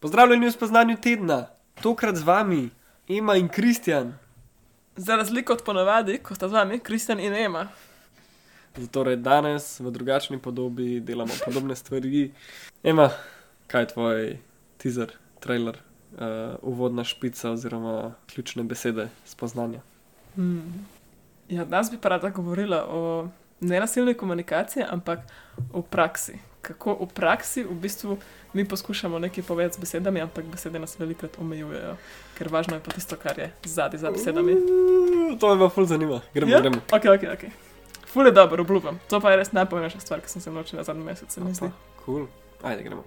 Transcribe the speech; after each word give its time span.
Pozdravljeni 0.00 0.46
v 0.46 0.52
spoznanju 0.52 0.96
tedna, 1.02 1.46
tokrat 1.82 2.16
z 2.16 2.22
vami, 2.22 2.70
Ema 3.08 3.34
in 3.36 3.48
Kristjan. 3.48 4.14
Za 4.96 5.16
razliko 5.16 5.52
od 5.52 5.62
ponovadi, 5.66 6.18
ko 6.22 6.34
sta 6.34 6.48
z 6.48 6.52
vami 6.52 6.78
Kristjan 6.78 7.20
in 7.20 7.34
Ema. 7.34 7.66
Torej, 8.90 9.16
danes 9.16 9.80
v 9.80 9.90
drugačni 9.90 10.38
podobi 10.38 11.00
delamo 11.00 11.34
podobne 11.44 11.76
stvari. 11.76 12.30
Ema, 12.82 13.10
kaj 13.66 13.82
je 13.82 13.88
tvoj 13.88 14.38
teaser, 14.78 15.16
trailer, 15.40 15.80
uh, 16.12 16.54
uvodna 16.62 17.04
špica 17.04 17.50
oziroma 17.50 18.14
ključne 18.30 18.62
besede 18.62 19.08
spoznanja? 19.24 19.80
Hmm. 20.36 20.86
Ja, 21.48 21.64
danes 21.64 21.90
bi 21.90 21.98
pa 21.98 22.08
rada 22.08 22.30
govorila 22.30 22.84
o 22.86 23.28
nenasilni 23.60 24.14
komunikaciji, 24.14 24.84
ampak 24.90 25.26
v 25.72 25.82
praksi. 25.82 26.38
Kako 26.68 26.98
v 27.00 27.08
praksi 27.16 27.64
v 27.64 27.72
bistvu 27.80 28.18
mi 28.52 28.64
poskušamo 28.68 29.18
nekaj 29.18 29.44
povedati 29.44 29.76
z 29.76 29.80
besedami, 29.80 30.20
ampak 30.20 30.44
besede 30.44 30.78
nas 30.78 30.98
velikokrat 30.98 31.38
omejujejo, 31.40 31.94
ker 32.38 32.50
važno 32.52 32.76
je 32.76 32.82
pa 32.84 32.92
tisto, 32.92 33.16
kar 33.16 33.38
je 33.38 33.48
zadnji 33.64 33.98
za 33.98 34.10
besedami. 34.10 34.52
Uh, 34.52 35.38
to 35.40 35.54
me 35.54 35.64
pa 35.64 35.68
ful 35.72 35.88
zanima. 35.88 36.20
Gremo, 36.34 36.52
ja? 36.52 36.60
gremo. 36.60 36.84
Ok, 36.92 37.08
ok, 37.14 37.24
ok. 37.32 37.48
Ful 38.08 38.26
je 38.26 38.32
dobro, 38.32 38.62
obljubim. 38.62 39.00
To 39.08 39.20
pa 39.20 39.32
je 39.32 39.40
res 39.40 39.52
najpomembnejša 39.52 40.00
stvar, 40.00 40.20
ki 40.20 40.28
sem 40.28 40.44
se 40.44 40.52
naučila 40.52 40.84
zadnji 40.84 41.04
mesec, 41.04 41.32
se 41.32 41.40
mi 41.40 41.54
zdi. 41.54 41.72
Cool. 42.04 42.26
Ajde, 42.62 42.82
gremo. 42.82 43.04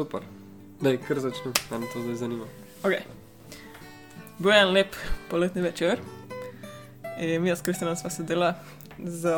Super. 0.00 0.22
Daj, 0.80 0.96
kar 1.04 1.18
začnem, 1.20 1.52
me 1.70 1.86
to 1.92 2.00
zdaj 2.00 2.14
zanima. 2.14 2.46
Okay. 2.82 3.02
Bil 4.38 4.52
je 4.52 4.60
en 4.62 4.70
lep 4.72 4.94
poletni 5.28 5.60
večer 5.62 6.00
in 7.20 7.42
mi 7.42 7.50
s 7.52 7.60
Kristjanom 7.60 7.98
sva 8.00 8.08
sedela 8.08 8.54
z 8.96 9.34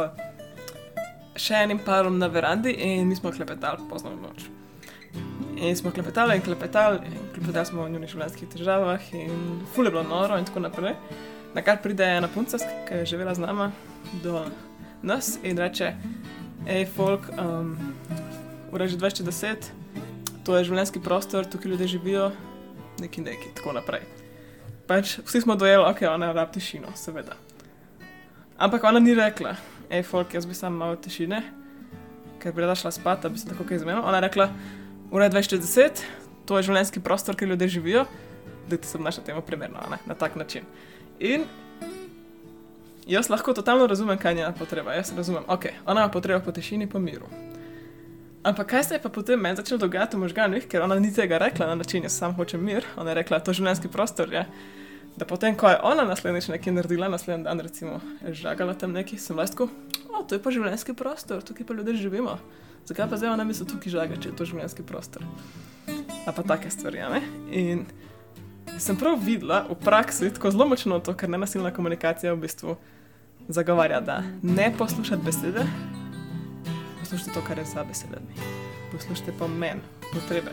še 1.34 1.64
enim 1.64 1.82
parom 1.82 2.20
na 2.22 2.28
verandi 2.30 2.76
in 2.78 3.10
mi 3.10 3.18
smo 3.18 3.34
klepetali 3.34 3.88
pozno 3.90 4.14
v 4.14 4.22
noč. 4.22 4.46
In 5.58 5.74
smo 5.74 5.90
klepetali 5.90 6.38
in 6.38 6.46
klepetali, 6.46 7.10
in 7.10 7.26
klepetali 7.34 7.66
smo 7.66 7.82
o 7.82 7.90
njunih 7.90 8.14
življenjskih 8.14 8.54
težavah 8.54 9.10
in 9.18 9.66
ful 9.74 9.90
je 9.90 9.96
bilo 9.98 10.06
noro 10.06 10.38
in 10.38 10.46
tako 10.46 10.62
naprej. 10.62 10.94
Na 11.58 11.66
kar 11.66 11.82
pride 11.82 12.06
ena 12.06 12.30
punca, 12.30 12.62
ki 12.86 13.02
je 13.02 13.12
živela 13.16 13.34
z 13.34 13.48
nama, 13.48 13.72
do 14.22 14.46
nas 15.02 15.40
in 15.42 15.58
reče: 15.58 15.96
hej, 16.70 16.86
folk, 16.94 17.32
um, 17.34 17.74
ura 18.70 18.86
je 18.86 18.94
že 18.94 19.02
2010, 19.02 19.72
to 20.44 20.56
je 20.56 20.66
življenjski 20.68 21.00
prostor, 21.02 21.46
tukaj 21.46 21.70
ljudje 21.70 21.86
živijo, 21.96 22.30
neki 23.00 23.22
neki, 23.24 23.52
tako 23.58 23.74
naprej. 23.76 24.04
Pač 24.86 25.16
vsi 25.22 25.42
smo 25.44 25.56
dojeli, 25.56 25.84
ok, 25.86 26.02
ona 26.10 26.32
rab 26.34 26.50
tišino, 26.54 26.90
seveda. 26.98 27.36
Ampak 28.58 28.84
ona 28.84 29.00
ni 29.02 29.14
rekla, 29.14 29.54
hej, 29.90 30.02
folk, 30.06 30.34
jaz 30.34 30.46
bi 30.46 30.54
sam 30.54 30.76
malo 30.78 30.98
tišine, 31.00 31.42
ker 32.42 32.54
bi 32.54 32.64
rada 32.64 32.74
šla 32.78 32.90
spat, 32.94 33.22
da 33.22 33.30
bi 33.30 33.38
se 33.38 33.48
tako 33.48 33.66
kaj 33.68 33.84
zmenila. 33.84 34.04
Ona 34.08 34.18
je 34.18 34.26
rekla, 34.26 34.48
ura 35.14 35.28
je 35.28 35.34
2010, 35.36 36.02
to 36.46 36.58
je 36.58 36.66
življenjski 36.68 37.02
prostor, 37.02 37.38
kjer 37.38 37.54
ljudje 37.54 37.68
živijo, 37.78 38.04
da 38.68 38.76
ti 38.76 38.88
se 38.88 38.98
obnaša 38.98 39.22
temu 39.26 39.42
primerno, 39.46 39.82
ne? 39.90 39.98
na 40.06 40.14
tak 40.18 40.36
način. 40.36 40.66
In 41.22 41.46
jaz 43.06 43.30
lahko 43.30 43.54
totalno 43.54 43.86
razumem, 43.86 44.18
kaj 44.18 44.32
je 44.32 44.36
njena 44.42 44.52
potreba. 44.52 44.94
Jaz 44.94 45.12
razumem, 45.16 45.42
ok, 45.48 45.66
ona 45.86 46.02
ima 46.02 46.10
potrebo 46.10 46.44
po 46.44 46.52
tišini, 46.52 46.90
po 46.90 46.98
miru. 46.98 47.30
Ampak 48.42 48.66
kaj 48.66 48.84
se 48.84 48.94
je 48.94 49.02
pa 49.02 49.08
potem 49.08 49.40
meni 49.40 49.56
začelo 49.56 49.78
dogajati 49.78 50.16
v 50.16 50.20
možganjih, 50.20 50.64
ker 50.66 50.82
ona 50.82 50.98
ni 50.98 51.12
tega 51.14 51.38
rekla 51.38 51.66
na 51.66 51.74
način, 51.78 52.02
jaz 52.02 52.16
sam 52.18 52.34
hočem 52.34 52.64
mir, 52.64 52.84
ona 52.96 53.10
je 53.10 53.14
rekla, 53.20 53.38
to 53.38 53.54
je 53.54 53.60
življenjski 53.60 53.88
prostor. 53.88 54.32
Je. 54.34 54.42
Da 55.16 55.28
potem, 55.28 55.54
ko 55.54 55.70
je 55.70 55.78
ona 55.86 56.02
naslednjič 56.08 56.48
nekaj 56.50 56.74
naredila, 56.74 57.08
naslednji 57.12 57.44
dan, 57.44 57.60
recimo, 57.60 58.00
je 58.26 58.34
žagala 58.34 58.74
tam 58.74 58.96
neki, 58.96 59.18
sem 59.18 59.38
lahko, 59.38 59.68
o, 60.10 60.24
to 60.26 60.34
je 60.34 60.42
pa 60.42 60.50
življenjski 60.50 60.96
prostor, 60.98 61.44
tukaj 61.46 61.68
pa 61.68 61.76
ljudje 61.78 62.00
živimo. 62.02 62.38
Zakaj 62.88 63.10
pa 63.10 63.20
zdaj 63.20 63.30
ona 63.30 63.46
misli 63.46 63.68
tukaj 63.68 63.94
žaga, 63.94 64.18
če 64.18 64.32
je 64.32 64.36
to 64.40 64.48
življenjski 64.48 64.82
prostor? 64.82 65.22
A 66.26 66.34
pa 66.34 66.42
take 66.42 66.70
stvari, 66.70 66.98
ja, 66.98 67.12
ne? 67.14 67.22
In 67.54 67.86
sem 68.82 68.98
prav 68.98 69.22
videla 69.22 69.62
v 69.70 69.78
praksi 69.78 70.32
tako 70.34 70.50
zelo 70.50 70.66
močno 70.72 70.98
to, 70.98 71.14
ker 71.14 71.30
nenasilna 71.30 71.70
komunikacija 71.70 72.34
v 72.34 72.42
bistvu 72.42 72.76
zagovarja, 73.52 74.00
da 74.02 74.22
ne 74.42 74.72
poslušati 74.78 75.22
besede, 75.22 75.66
poslušajte 77.12 77.40
to, 77.40 77.46
kar 77.46 77.58
je 77.58 77.64
za 77.64 77.84
besedami. 77.84 78.32
Poslušajte 78.92 79.32
pa 79.38 79.46
meni, 79.46 79.80
potrebe. 80.12 80.52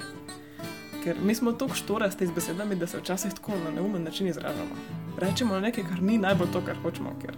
Ker 1.03 1.15
mi 1.23 1.35
smo 1.35 1.51
tako 1.51 1.75
štorasti 1.75 2.27
z 2.27 2.31
besedami, 2.31 2.75
da 2.75 2.87
se 2.87 2.97
včasih 2.97 3.33
tako 3.33 3.51
na 3.63 3.71
neumen 3.71 4.03
način 4.03 4.27
izražamo. 4.27 4.75
Rečemo 5.17 5.59
nekaj, 5.59 5.83
kar 5.83 6.01
ni 6.01 6.17
najbolj 6.17 6.51
to, 6.53 6.61
kar 6.65 6.75
hočemo. 6.83 7.15
Ker 7.21 7.35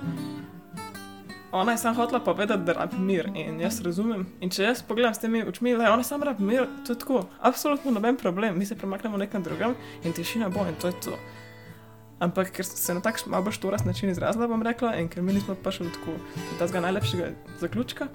ona 1.52 1.72
je 1.72 1.78
samo 1.78 1.96
hotela 1.96 2.20
povedati, 2.20 2.64
da 2.64 2.74
rabi 2.74 2.98
mir 2.98 3.30
in 3.36 3.62
jaz 3.62 3.82
razumem. 3.82 4.26
In 4.40 4.50
če 4.50 4.64
jaz 4.64 4.82
pogledam 4.82 5.14
s 5.14 5.22
temi 5.22 5.44
očmi, 5.44 5.76
da 5.78 5.94
ona 5.94 6.04
samo 6.04 6.26
rabi 6.26 6.44
mir, 6.44 6.66
to 6.88 6.94
je 6.94 7.00
tako, 7.00 7.26
absolutno 7.42 7.92
noben 7.92 8.18
problem. 8.18 8.58
Mi 8.58 8.66
se 8.66 8.76
premaknemo 8.76 9.18
nekam 9.18 9.44
drugam 9.44 9.76
in 10.04 10.14
tišina 10.14 10.50
bo 10.50 10.66
in 10.66 10.76
to 10.82 10.88
je 10.88 10.94
to. 11.06 11.18
Ampak 12.20 12.52
ker 12.52 12.66
se 12.66 12.94
na 12.94 13.02
tak 13.02 13.22
malo 13.26 13.44
bolj 13.44 13.54
štorast 13.54 13.86
način 13.86 14.10
izrazila, 14.10 14.48
bom 14.48 14.64
rekla, 14.64 14.96
in 14.96 15.10
ker 15.10 15.22
mi 15.22 15.34
nismo 15.34 15.56
prišli 15.56 15.94
tako 15.94 16.18
do 16.60 16.68
tega 16.68 16.82
najlepšega 16.82 17.34
zaključka, 17.60 18.08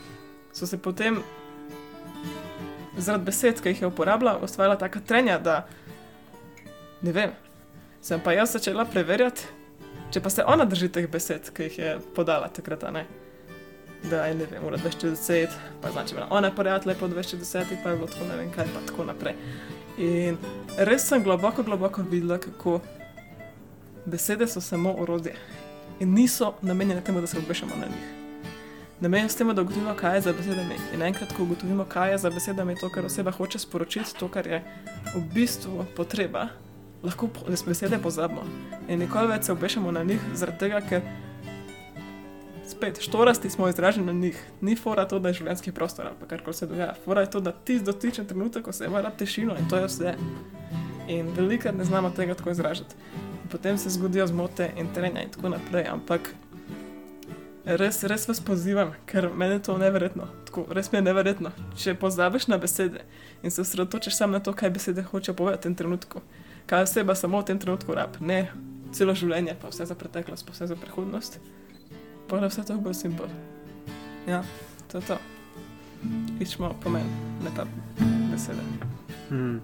so 0.56 0.66
se 0.66 0.78
potem 0.78 1.20
zaradi 2.96 3.24
besed, 3.24 3.60
ki 3.60 3.68
jih 3.68 3.82
je 3.82 3.86
uporabljala, 3.86 4.40
ustvarjala 4.42 4.78
taka 4.78 5.00
trenja, 5.00 5.38
da 5.38 5.66
ne 7.02 7.12
vem. 7.12 7.34
Sem 8.00 8.20
pa 8.24 8.32
jaz 8.32 8.54
začela 8.56 8.86
preverjati, 8.88 9.44
če 10.14 10.22
pa 10.24 10.32
se 10.32 10.44
ona 10.46 10.64
drži 10.64 10.88
teh 10.88 11.08
besed, 11.12 11.52
ki 11.52 11.68
jih 11.68 11.78
je 11.78 11.92
podala 12.16 12.48
takrat, 12.48 12.88
ne. 12.92 13.04
Da 14.08 14.24
je 14.30 14.34
ne 14.38 14.48
vem, 14.48 14.64
ura 14.64 14.80
2010, 14.80 15.52
pa 15.82 15.90
znači, 15.92 16.14
da 16.14 16.26
ona 16.30 16.48
je 16.48 16.56
prijatelj 16.56 16.94
po 17.00 17.08
2010, 17.08 17.76
pa 17.82 17.90
je 17.90 17.96
bilo 17.96 18.08
tako 18.08 18.28
ne 18.30 18.36
vem 18.36 18.52
kaj, 18.52 18.72
pa 18.74 18.84
tako 18.88 19.04
naprej. 19.04 19.36
In 19.98 20.38
res 20.78 21.08
sem 21.08 21.24
globoko, 21.24 21.62
globoko 21.62 22.04
videla, 22.10 22.38
kako 22.38 22.80
besede 24.06 24.46
so 24.48 24.60
samo 24.60 24.94
orodje 24.98 25.34
in 26.00 26.14
niso 26.14 26.54
namenjene 26.62 27.04
temu, 27.04 27.20
da 27.20 27.26
se 27.26 27.38
obešamo 27.38 27.76
na 27.80 27.86
njih. 27.92 28.15
Namenjeno 29.00 29.28
s 29.28 29.36
tem, 29.36 29.54
da 29.54 29.62
ugotovimo, 29.62 29.94
kaj 29.94 30.14
je 30.16 30.20
za 30.20 30.32
besedami. 30.32 30.76
In 30.94 31.02
enkrat, 31.02 31.32
ko 31.36 31.42
ugotovimo, 31.42 31.84
kaj 31.84 32.10
je 32.10 32.18
za 32.18 32.30
besedami 32.30 32.76
to, 32.80 32.88
kar 32.88 33.04
oseba 33.04 33.30
hoče 33.30 33.58
sporočiti, 33.58 34.14
to, 34.18 34.28
kar 34.28 34.46
je 34.46 34.62
v 35.14 35.20
bistvu 35.34 35.84
potreba, 35.96 36.48
lahko 37.02 37.28
z 37.48 37.62
besede 37.66 37.98
pozabimo. 37.98 38.46
In 38.88 38.98
nikoli 39.04 39.28
več 39.28 39.44
se 39.44 39.52
obešamo 39.52 39.92
na 39.92 40.04
njih, 40.04 40.24
zaradi 40.34 40.58
tega, 40.58 40.80
ker 40.80 41.04
spet 42.66 43.02
štorasti 43.04 43.50
smo 43.50 43.68
izraženi 43.68 44.06
na 44.06 44.12
njih. 44.12 44.40
Ni 44.60 44.76
fora 44.76 45.04
to, 45.04 45.18
da 45.18 45.28
je 45.28 45.42
življenjski 45.42 45.72
prostor 45.76 46.08
ali 46.08 46.28
kar 46.28 46.40
koli 46.42 46.56
se 46.56 46.66
dogaja. 46.66 46.94
Fora 47.04 47.20
je 47.20 47.30
to, 47.30 47.40
da 47.40 47.52
ti 47.52 47.76
dotičen 47.80 48.26
trenutek, 48.26 48.64
ko 48.64 48.72
se 48.72 48.88
ima 48.88 49.04
rab 49.04 49.18
tišino 49.18 49.58
in 49.60 49.68
to 49.68 49.76
je 49.76 49.92
vse. 49.92 50.16
In 51.12 51.28
velikrat 51.36 51.76
ne 51.76 51.84
znamo 51.84 52.10
tega 52.16 52.34
tako 52.34 52.50
izražati. 52.50 52.96
Potem 53.52 53.78
se 53.78 53.90
zgodijo 53.90 54.26
zmote 54.26 54.72
in 54.76 54.88
trenja 54.94 55.22
in 55.22 55.30
tako 55.30 55.52
naprej, 55.52 55.84
ampak 55.92 56.32
res, 57.66 58.02
res 58.06 58.28
vas 58.28 58.40
pozivam, 58.40 58.92
ker 59.10 59.28
meni 59.34 59.58
je 59.58 59.66
to 59.68 59.76
neverjetno. 59.78 60.28
Tako, 60.46 60.66
res 60.70 60.92
mi 60.92 61.00
je 61.00 61.06
neverjetno. 61.08 61.50
Če 61.76 61.96
pozabiš 61.98 62.46
na 62.46 62.58
besede 62.62 63.02
in 63.42 63.50
se 63.50 63.60
osredotočiš 63.60 64.16
samo 64.16 64.38
na 64.38 64.40
to, 64.40 64.54
kaj 64.54 64.70
besede 64.70 65.02
hoče 65.02 65.34
povedati 65.34 65.60
v 65.60 65.62
tem 65.68 65.74
trenutku, 65.82 66.22
kaj 66.70 66.86
oseba 66.86 67.14
samo 67.14 67.42
v 67.42 67.50
tem 67.50 67.58
trenutku 67.58 67.94
rab, 67.94 68.20
ne 68.20 68.46
celo 68.94 69.14
življenje, 69.18 69.56
pa 69.60 69.70
vse 69.72 69.88
za 69.90 69.98
preteklost, 69.98 70.46
pa 70.46 70.54
vse 70.54 70.70
za 70.70 70.78
prihodnost, 70.78 71.40
pa 72.30 72.40
da 72.40 72.50
vse 72.52 72.64
to 72.66 72.78
bo 72.80 72.94
simbol. 72.94 73.30
Ja, 74.30 74.42
to 74.90 75.02
je 75.02 75.12
to. 75.12 75.20
Iščemo 76.40 76.74
pomen, 76.84 77.06
ne 77.42 77.52
pa 77.56 77.66
besede. 78.30 78.62
Hmm. 79.28 79.58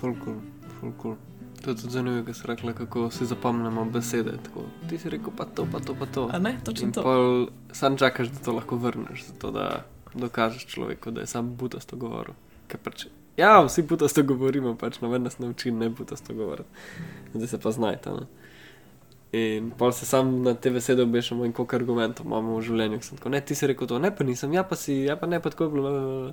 Fulkul, 0.00 0.40
fulkul. 0.80 1.18
To 1.64 1.70
je 1.70 1.76
tudi 1.76 1.92
zanimivo, 1.92 2.24
ker 2.24 2.34
si 2.34 2.46
rekla, 2.46 2.72
kako 2.72 3.10
si 3.10 3.26
zapomnimo 3.26 3.84
besede. 3.84 4.32
Tako, 4.44 4.64
ti 4.88 4.98
si 4.98 5.10
rekel 5.12 5.32
pa 5.36 5.44
to, 5.44 5.66
pa 5.72 5.80
to, 5.80 5.94
pa 5.94 6.06
to. 6.06 6.28
A 6.32 6.38
ne, 6.38 6.56
točno 6.64 6.86
In 6.86 6.92
to. 6.92 7.02
pol 7.02 7.48
sam 7.72 7.96
čakaš, 7.96 8.28
da 8.28 8.38
to 8.44 8.52
lahko 8.52 8.76
vrneš, 8.76 9.26
zato 9.26 9.50
da 9.50 9.84
dokažeš 10.14 10.66
človeku, 10.66 11.10
da 11.10 11.20
je 11.20 11.26
sam 11.26 11.56
butasto 11.56 11.96
govoril. 11.96 12.34
Ker 12.68 12.80
Pač, 12.80 13.06
ja, 13.36 13.60
vsi 13.60 13.82
butasto 13.82 14.22
govorimo, 14.22 14.74
pač 14.78 15.00
noben 15.00 15.22
nas 15.22 15.38
nauči 15.38 15.70
ne 15.70 15.90
butasto 15.90 16.34
govoriti. 16.34 16.68
Zdaj 17.34 17.48
se 17.48 17.60
pa 17.60 17.70
znajte. 17.70 18.10
Ne? 18.10 18.26
In 19.32 19.70
pol 19.70 19.92
se 19.92 20.06
sam 20.06 20.42
na 20.42 20.54
te 20.54 20.70
besede 20.70 21.02
obešamo 21.02 21.44
in 21.44 21.52
koliko 21.52 21.76
argumentov 21.76 22.26
imamo 22.26 22.56
v 22.56 22.64
življenju. 22.66 22.98
Tako, 23.10 23.28
ne, 23.28 23.40
ti 23.40 23.54
si 23.54 23.66
rekel 23.66 23.86
to, 23.86 23.98
ne 23.98 24.10
pa 24.16 24.24
nisem, 24.24 24.52
ja 24.52 24.64
pa 24.64 24.76
si, 24.76 25.04
ja 25.06 25.16
pa 25.16 25.26
ne 25.26 25.40
pa 25.40 25.50
tako 25.50 25.64
je 25.64 25.70
bilo. 25.70 25.90
bla, 25.90 26.00
bla, 26.00 26.32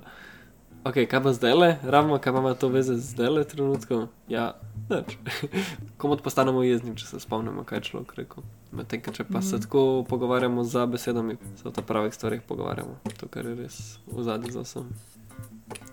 Ok, 0.84 0.94
kaj 1.04 1.22
pa 1.22 1.32
zdaj 1.32 1.54
le, 1.54 1.76
ravno 1.82 2.18
kaj 2.18 2.32
ima 2.32 2.54
to 2.54 2.68
veze 2.68 2.94
z 2.94 3.10
zdaj 3.10 3.28
le 3.28 3.44
trenutkom? 3.44 4.06
Ja, 4.28 4.54
nič. 4.88 5.18
Komod 5.98 6.22
postanemo 6.22 6.62
jezni, 6.62 6.96
če 6.96 7.06
se 7.06 7.20
spomnimo, 7.20 7.64
kaj 7.64 7.78
je 7.78 7.82
človek 7.82 8.14
rekel. 8.14 8.42
Medtem, 8.72 9.02
če 9.02 9.24
pa 9.24 9.42
se 9.42 9.56
Mhm. 9.56 9.62
tako 9.62 9.82
pogovarjamo 10.08 10.64
za 10.64 10.86
besedami, 10.86 11.36
se 11.56 11.68
o 11.68 11.70
ta 11.70 11.82
pravih 11.82 12.14
stvarih 12.14 12.42
pogovarjamo. 12.42 12.98
To, 13.18 13.28
kar 13.28 13.46
je 13.46 13.54
res 13.54 13.76
v 14.06 14.22
zadnji 14.22 14.50
za 14.50 14.60
vsem. 14.60 14.88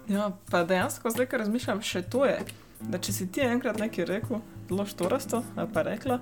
Ja, 0.08 0.32
pa 0.52 0.64
dejansko 0.64 1.10
zdaj, 1.10 1.26
ko 1.26 1.38
razmišljam, 1.38 1.82
še 1.82 2.02
to 2.04 2.26
je, 2.26 2.40
da 2.82 2.98
če 2.98 3.12
si 3.12 3.28
ti 3.28 3.42
enkrat 3.42 3.80
nekaj 3.80 4.06
rekel, 4.06 4.40
zelo 4.70 4.86
štorasto, 4.86 5.44
ali 5.56 5.68
pa 5.74 5.82
rekla, 5.82 6.20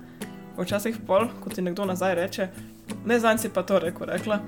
včasih 0.56 0.98
pol, 1.06 1.28
ko 1.40 1.50
ti 1.50 1.62
nekdo 1.62 1.84
nazaj 1.84 2.14
reče, 2.14 2.48
ne 3.04 3.20
zanj 3.20 3.38
si 3.38 3.48
pa 3.48 3.62
to 3.62 3.78
rekel, 3.78 4.06
rekla. 4.06 4.40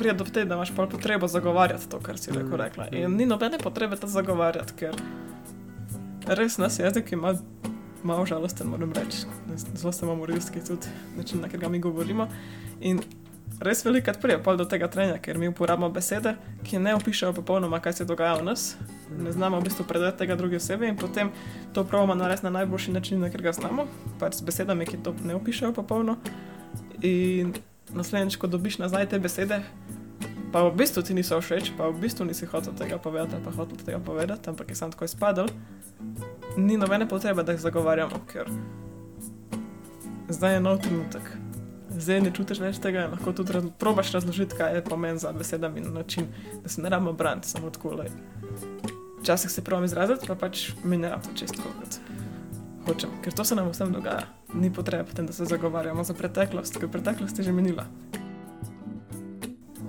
Prije 0.00 0.14
do 0.14 0.24
tega, 0.24 0.48
da 0.48 0.54
imaš 0.54 0.72
pol 0.72 0.88
potrebo 0.88 1.28
zagovarjati 1.28 1.88
to, 1.88 1.98
kar 2.00 2.18
si 2.18 2.30
rekel, 2.30 2.48
Mm, 2.48 2.56
rekla. 2.56 2.84
mm. 2.84 2.96
In 2.96 3.16
ni 3.16 3.26
nobene 3.26 3.58
potrebe 3.58 3.96
to 3.96 4.06
zagovarjati, 4.08 4.72
ker 4.72 4.96
res 6.26 6.58
nas 6.58 6.78
jezik 6.78 7.12
ima 7.12 7.34
malo 8.02 8.24
žalosten, 8.26 8.66
moram 8.66 8.92
reči. 8.92 9.26
Zelo 9.74 9.92
sem 9.92 10.08
amorilski 10.08 10.60
tudi 10.60 10.86
način, 11.16 11.40
na 11.40 11.46
katerega 11.46 11.68
mi 11.68 11.78
govorimo. 11.78 12.28
In 12.80 13.00
res 13.60 13.84
velikrat 13.84 14.20
prije 14.22 14.42
pol 14.42 14.56
do 14.56 14.64
tega 14.64 14.88
trenja, 14.88 15.18
ker 15.18 15.38
mi 15.38 15.48
uporabljamo 15.48 15.90
besede, 15.90 16.32
ki 16.64 16.78
ne 16.78 16.94
opišajo 16.94 17.32
popolnoma, 17.32 17.80
kaj 17.80 17.92
se 17.92 18.04
dogaja 18.04 18.34
v 18.34 18.44
nas. 18.44 18.76
Ne 19.18 19.32
znamo 19.32 19.60
v 19.60 19.64
bistvu 19.64 19.84
predati 19.84 20.18
tega 20.18 20.34
druge 20.34 20.56
osebe 20.56 20.88
in 20.88 20.96
potem 20.96 21.30
to 21.72 21.84
pravimo 21.84 22.14
narediti 22.14 22.44
na 22.44 22.50
najboljši 22.50 22.92
način, 22.92 23.20
na 23.20 23.26
katerega 23.26 23.52
znamo, 23.52 23.84
pač 24.18 24.34
z 24.34 24.40
besedami, 24.42 24.86
ki 24.86 24.96
to 24.96 25.14
ne 25.24 25.34
opišajo 25.34 25.72
popolno. 25.72 26.16
In 27.02 27.52
naslednjič, 27.94 28.36
ko 28.36 28.46
dobiš 28.46 28.78
nazaj 28.78 29.08
te 29.08 29.18
besede, 29.18 29.62
pa 30.52 30.62
v 30.66 30.74
bistvu 30.74 31.02
ti 31.02 31.14
niso 31.14 31.38
všeč, 31.40 31.72
pa 31.78 31.88
v 31.90 32.00
bistvu 32.02 32.26
nisi 32.26 32.46
hotel 32.46 32.74
tega 32.74 32.98
povedati, 32.98 33.42
pa 33.44 33.50
hotel 33.54 33.78
tega 33.78 33.98
povedati, 33.98 34.50
ampak 34.50 34.70
je 34.70 34.76
sam 34.76 34.90
tako 34.92 35.04
izpadel, 35.04 35.46
ni 36.56 36.76
nobene 36.76 37.08
potrebe, 37.08 37.42
da 37.42 37.54
jih 37.54 37.62
zagovarjamo, 37.62 38.22
ker 38.32 38.50
zdaj 40.28 40.54
je 40.54 40.60
nov 40.60 40.82
trenutek. 40.82 41.22
Zdaj 41.90 42.20
ne 42.22 42.30
čutiš 42.34 42.60
več 42.62 42.78
tega 42.78 43.04
in 43.06 43.14
lahko 43.14 43.34
tudi 43.34 43.52
raz, 43.52 43.66
probaš 43.78 44.12
razložiti, 44.14 44.56
kaj 44.56 44.78
je 44.78 44.84
pomen 44.86 45.18
za 45.18 45.32
besedami 45.34 45.82
na 45.82 45.90
način, 46.00 46.30
da 46.62 46.68
se 46.68 46.82
ne 46.82 46.88
rabimo 46.88 47.12
braniti 47.12 47.50
samo 47.50 47.70
tako. 47.70 47.94
Lej. 47.98 48.10
Včasih 49.20 49.50
se 49.50 49.64
pravim 49.64 49.84
izraziti, 49.84 50.26
pa 50.26 50.34
pač 50.34 50.70
mi 50.84 50.96
ne 50.96 51.10
rabimo 51.10 51.34
čest 51.36 51.58
kot 51.58 52.19
hočem, 52.86 53.10
ker 53.22 53.32
to 53.32 53.44
se 53.44 53.54
nam 53.54 53.70
vsem 53.70 53.92
dogaja. 53.92 54.26
Ni 54.54 54.72
potrebe 54.72 55.04
potem, 55.04 55.26
da 55.26 55.32
se 55.32 55.44
zagovarjamo 55.44 56.04
za 56.04 56.14
preteklost, 56.14 56.78
ker 56.80 56.88
preteklost 56.88 57.38
je 57.38 57.44
že 57.44 57.52
minila. 57.52 57.86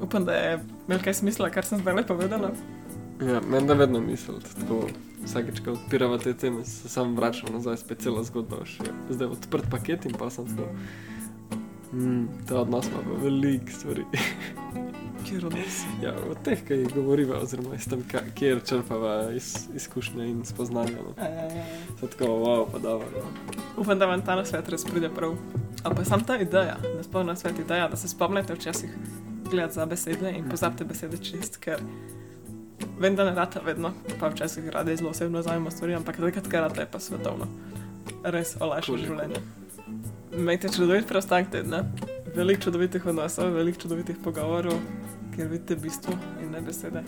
Upam, 0.02 0.26
da 0.26 0.34
je 0.34 0.60
imel 0.88 1.02
kaj 1.04 1.14
smisla, 1.14 1.50
kar 1.50 1.66
sem 1.66 1.80
zdaj 1.80 1.96
le 1.96 2.06
povedala. 2.08 2.52
Ja, 3.22 3.42
meni 3.48 3.68
da 3.68 3.78
vedno 3.78 4.02
misliti, 4.02 4.56
tako 4.60 4.88
vsakeč, 5.24 5.62
ko 5.62 5.76
odpiramo 5.78 6.18
te 6.18 6.34
teme, 6.34 6.66
se 6.66 6.90
sam 6.90 7.16
vračam 7.16 7.54
nazaj, 7.54 7.78
spet 7.78 8.02
cela 8.02 8.24
zgodba. 8.24 8.64
Zdaj 9.10 9.28
je 9.28 9.32
odprt 9.32 9.70
paket 9.72 10.06
in 10.06 10.18
pa 10.18 10.30
sem 10.30 10.50
tako. 10.50 10.70
Mm, 11.94 12.46
ta 12.48 12.62
odnos 12.62 12.88
ima 12.88 13.18
veliko 13.24 13.72
stvari. 13.72 14.06
Kjer 15.30 15.46
odnos. 15.46 15.82
Ja, 16.04 16.14
od 16.30 16.38
teh, 16.44 16.60
ki 16.68 16.80
govoriva, 16.96 17.40
oziroma 17.44 17.76
iz 17.76 17.86
tem, 17.90 18.04
ka- 18.12 18.24
kjer 18.36 18.62
črpava 18.66 19.32
iz, 19.32 19.68
izkušnje 19.76 20.28
in 20.30 20.46
spoznanja. 20.46 20.98
No. 21.06 21.14
Ja, 21.18 21.30
ja, 21.30 21.44
ja. 21.44 21.66
Se 22.00 22.08
tako, 22.08 22.26
wow, 22.26 22.66
pa 22.72 22.80
dobro. 22.80 23.08
No. 23.16 23.62
Upam, 23.78 24.00
da 24.00 24.06
vam 24.06 24.22
ta 24.26 24.36
nasvet 24.36 24.70
res 24.70 24.86
pride 24.86 25.10
prav. 25.10 25.36
Ali 25.84 25.96
pa 25.96 26.06
sam 26.06 26.24
ta 26.24 26.38
ideja, 26.38 26.78
ne 26.98 27.04
spomnim 27.04 27.28
na 27.28 27.36
svet 27.36 27.60
ideja, 27.60 27.88
da 27.88 27.98
se 27.98 28.08
spomnite 28.08 28.54
včasih 28.54 28.90
gledati 29.52 29.74
za 29.74 29.86
besede 29.86 30.32
in 30.32 30.50
pozabite 30.50 30.86
besede 30.86 31.18
čist, 31.18 31.58
ker 31.58 31.80
vem, 33.00 33.16
da 33.16 33.26
ne 33.26 33.34
rata 33.36 33.60
vedno, 33.66 33.94
pa 34.20 34.30
včasih 34.30 34.70
rade 34.70 34.96
zelo 34.96 35.10
osebno 35.10 35.42
zajemo 35.42 35.72
stvari, 35.72 35.96
ampak 35.96 36.18
takrat, 36.18 36.48
kar 36.48 36.62
rata 36.62 36.82
je 36.82 36.88
pa 36.92 37.00
svetovno. 37.00 37.48
Res 38.24 38.56
olajša 38.60 38.98
življenje. 38.98 39.42
Imejte 40.38 40.70
čudovit 40.70 41.08
preostanek 41.08 41.50
tedna, 41.52 41.84
veliko 42.36 42.62
čudovitih 42.62 43.06
odnosov, 43.06 43.54
veliko 43.54 43.82
čudovitih 43.82 44.16
pogovorov, 44.24 44.80
kjer 45.36 45.48
vidite 45.48 45.76
bistvo 45.76 46.14
in 46.44 46.52
ne 46.52 46.62
besede. 46.62 47.04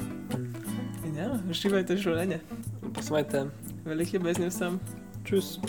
In 1.05 1.15
ja, 1.17 1.29
uživajte 1.49 1.97
življenje. 1.97 2.41
Posmajte, 2.93 3.47
Veliko 3.85 4.17
ljubezni 4.17 4.47
vsem. 4.47 4.79
čus. 5.23 5.59